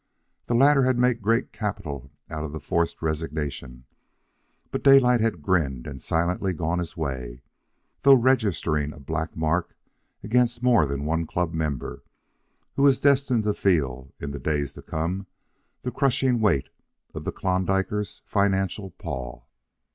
[0.47, 3.85] The latter had made great capital out of the forced resignation,
[4.71, 7.43] but Daylight had grinned and silently gone his way,
[8.01, 9.75] though registering a black mark
[10.23, 12.01] against more than one club member
[12.75, 15.27] who was destined to feel, in the days to come,
[15.83, 16.69] the crushing weight
[17.13, 19.43] of the Klondiker's financial paw.